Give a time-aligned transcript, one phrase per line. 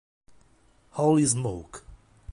[0.97, 1.85] Holy Smoke